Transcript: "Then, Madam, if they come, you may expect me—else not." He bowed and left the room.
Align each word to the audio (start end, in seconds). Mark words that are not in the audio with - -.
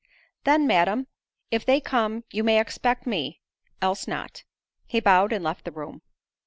"Then, 0.45 0.65
Madam, 0.65 1.05
if 1.51 1.63
they 1.63 1.79
come, 1.79 2.23
you 2.31 2.43
may 2.43 2.59
expect 2.59 3.05
me—else 3.05 4.07
not." 4.07 4.45
He 4.87 4.99
bowed 4.99 5.31
and 5.31 5.43
left 5.43 5.63
the 5.63 5.71
room. 5.71 6.01